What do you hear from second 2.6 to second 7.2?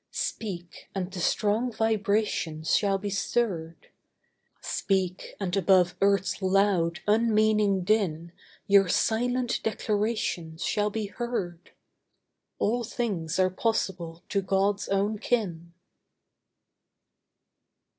shall be stirred; Speak, and above earth's loud,